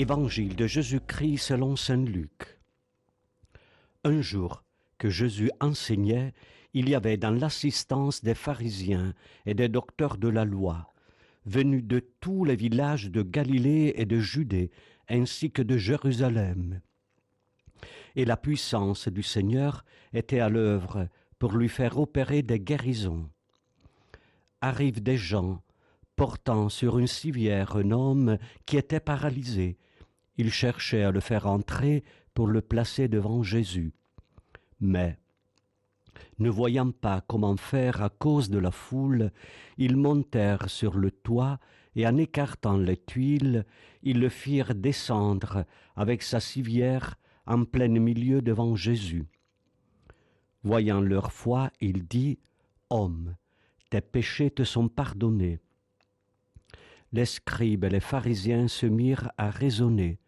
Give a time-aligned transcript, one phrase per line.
[0.00, 2.60] Évangile de Jésus-Christ selon Saint Luc.
[4.04, 4.62] Un jour
[4.96, 6.34] que Jésus enseignait,
[6.72, 9.12] il y avait dans l'assistance des pharisiens
[9.44, 10.94] et des docteurs de la loi,
[11.46, 14.70] venus de tous les villages de Galilée et de Judée,
[15.08, 16.80] ainsi que de Jérusalem.
[18.14, 21.08] Et la puissance du Seigneur était à l'œuvre
[21.40, 23.28] pour lui faire opérer des guérisons.
[24.60, 25.60] Arrivent des gens
[26.14, 29.76] portant sur une civière un homme qui était paralysé.
[30.38, 33.92] Ils cherchaient à le faire entrer pour le placer devant Jésus.
[34.80, 35.18] Mais,
[36.38, 39.32] ne voyant pas comment faire à cause de la foule,
[39.76, 41.58] ils montèrent sur le toit
[41.96, 43.66] et en écartant les tuiles,
[44.02, 45.64] ils le firent descendre
[45.96, 47.16] avec sa civière
[47.46, 49.26] en plein milieu devant Jésus.
[50.62, 52.38] Voyant leur foi, il dit,
[52.90, 53.34] Homme,
[53.90, 55.60] tes péchés te sont pardonnés
[57.12, 60.18] les scribes et les pharisiens se mirent à raisonner.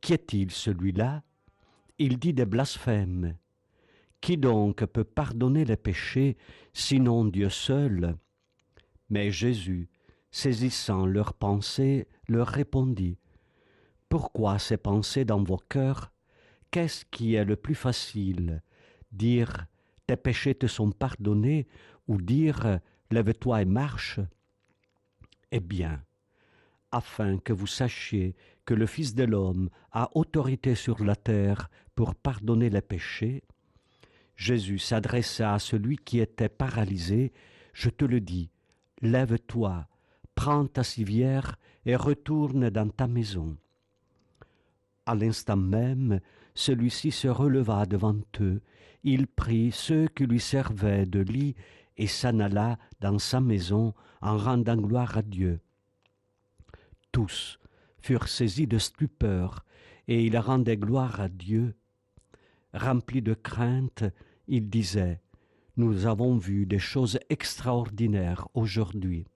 [0.00, 1.22] Qui est-il celui-là?
[1.98, 3.36] Il dit des blasphèmes.
[4.20, 6.36] Qui donc peut pardonner les péchés,
[6.72, 8.16] sinon Dieu seul?
[9.10, 9.88] Mais Jésus,
[10.30, 13.18] saisissant leurs pensées, leur répondit.
[14.08, 16.12] Pourquoi ces pensées dans vos cœurs?
[16.70, 18.62] Qu'est-ce qui est le plus facile?
[19.12, 19.66] Dire
[20.06, 21.66] tes péchés te sont pardonnés
[22.06, 24.20] ou dire lève-toi et marche
[25.50, 26.02] eh bien,
[26.92, 32.14] afin que vous sachiez que le Fils de l'homme a autorité sur la terre pour
[32.14, 33.42] pardonner les péchés,
[34.36, 37.32] Jésus s'adressa à celui qui était paralysé,
[37.72, 38.50] Je te le dis,
[39.02, 39.86] lève-toi,
[40.34, 43.56] prends ta civière et retourne dans ta maison.
[45.06, 46.20] À l'instant même,
[46.54, 48.60] celui-ci se releva devant eux,
[49.04, 51.54] il prit ceux qui lui servaient de lit
[51.96, 55.60] et s'en alla dans sa maison en rendant gloire à Dieu.
[57.18, 57.58] Tous
[58.00, 59.64] furent saisis de stupeur,
[60.06, 61.74] et ils rendaient gloire à Dieu.
[62.72, 64.04] Remplis de crainte,
[64.46, 65.20] ils disaient,
[65.76, 69.26] Nous avons vu des choses extraordinaires aujourd'hui.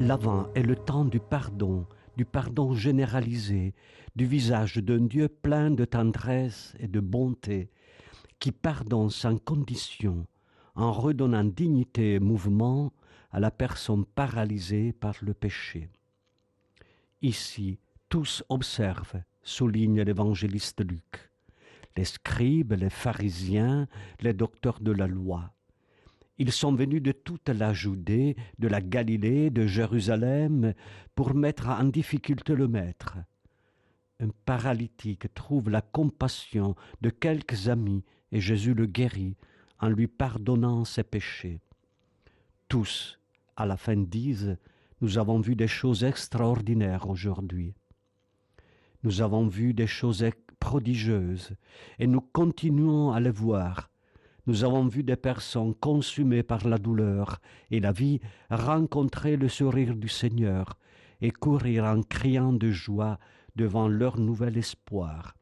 [0.00, 3.74] L'avant est le temps du pardon, du pardon généralisé,
[4.16, 7.70] du visage d'un Dieu plein de tendresse et de bonté,
[8.40, 10.26] qui pardonne sans condition,
[10.76, 12.92] en redonnant dignité et mouvement
[13.30, 15.88] à la personne paralysée par le péché.
[17.22, 17.78] Ici,
[18.08, 21.30] tous observent, souligne l'évangéliste Luc,
[21.96, 23.88] les scribes, les pharisiens,
[24.20, 25.52] les docteurs de la loi.
[26.38, 30.74] Ils sont venus de toute la Judée, de la Galilée, de Jérusalem,
[31.14, 33.16] pour mettre en difficulté le Maître.
[34.20, 39.36] Un paralytique trouve la compassion de quelques amis et Jésus le guérit
[39.80, 41.60] en lui pardonnant ses péchés.
[42.68, 43.18] Tous,
[43.56, 44.56] à la fin, disent,
[45.00, 47.74] nous avons vu des choses extraordinaires aujourd'hui.
[49.02, 50.24] Nous avons vu des choses
[50.58, 51.52] prodigieuses
[51.98, 53.90] et nous continuons à les voir
[54.46, 59.96] nous avons vu des personnes consumées par la douleur et la vie rencontrer le sourire
[59.96, 60.78] du Seigneur
[61.20, 63.18] et courir en criant de joie
[63.56, 65.34] devant leur nouvel espoir.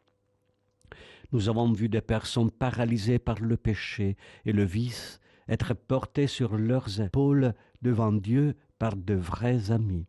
[1.35, 5.19] Nous avons vu des personnes paralysées par le péché et le vice
[5.49, 10.07] être portées sur leurs épaules devant Dieu par de vrais amis.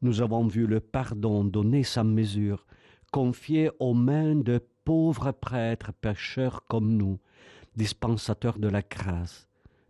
[0.00, 2.64] Nous avons vu le pardon donné sans mesure,
[3.12, 7.18] confié aux mains de pauvres prêtres pécheurs comme nous,
[7.76, 9.46] dispensateur de la grâce.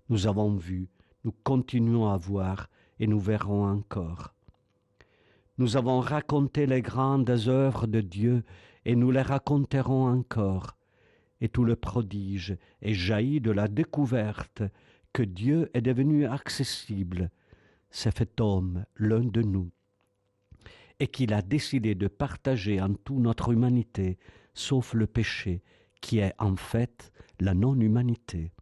[0.09, 0.88] Nous avons vu,
[1.25, 4.34] nous continuons à voir et nous verrons encore.
[5.59, 8.42] Nous avons raconté les grandes œuvres de Dieu
[8.86, 10.76] et nous les raconterons encore.
[11.41, 14.62] Et tout le prodige est jailli de la découverte
[15.12, 17.30] que Dieu est devenu accessible,
[17.91, 19.70] s'est fait homme, l'un de nous,
[21.00, 24.18] et qu'il a décidé de partager en tout notre humanité,
[24.54, 25.62] sauf le péché,
[26.00, 28.53] qui est en fait la non-humanité.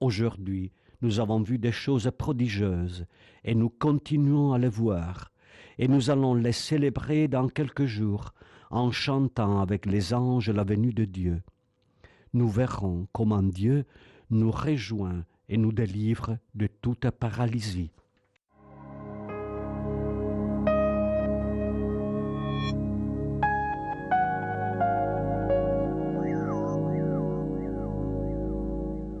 [0.00, 3.06] Aujourd'hui, nous avons vu des choses prodigieuses
[3.44, 5.32] et nous continuons à les voir
[5.78, 8.34] et nous allons les célébrer dans quelques jours
[8.72, 11.42] en chantant avec les anges la venue de Dieu.
[12.32, 13.84] Nous verrons comment Dieu
[14.30, 17.90] nous réjoint et nous délivre de toute paralysie.